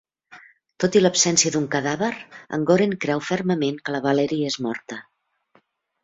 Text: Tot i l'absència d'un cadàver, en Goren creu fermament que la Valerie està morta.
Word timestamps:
Tot 0.83 0.95
i 0.99 1.01
l'absència 1.01 1.51
d'un 1.55 1.67
cadàver, 1.75 2.09
en 2.57 2.63
Goren 2.71 2.95
creu 3.05 3.21
fermament 3.27 3.77
que 3.89 3.95
la 3.97 4.01
Valerie 4.07 4.49
està 4.53 4.65
morta. 4.69 4.99